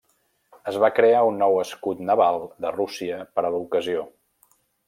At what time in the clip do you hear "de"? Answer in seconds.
2.65-2.75